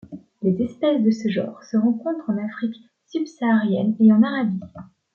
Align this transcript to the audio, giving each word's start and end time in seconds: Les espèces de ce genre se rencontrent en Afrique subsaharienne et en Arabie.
Les 0.41 0.59
espèces 0.63 1.03
de 1.03 1.11
ce 1.11 1.29
genre 1.29 1.61
se 1.63 1.77
rencontrent 1.77 2.27
en 2.31 2.43
Afrique 2.43 2.73
subsaharienne 3.09 3.95
et 3.99 4.11
en 4.11 4.23
Arabie. 4.23 4.59